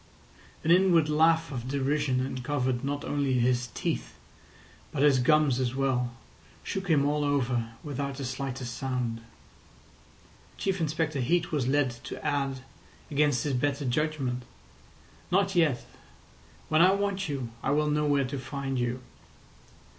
[0.63, 4.17] An inward laugh of derision uncovered not only his teeth
[4.91, 6.17] but his gums as well,
[6.63, 9.21] shook him all over, without the slightest sound.
[10.57, 12.61] Chief Inspector Heat was led to add,
[13.11, 14.41] against his better judgment:
[15.29, 15.85] "Not yet.
[16.67, 19.01] When I want you I will know where to find you."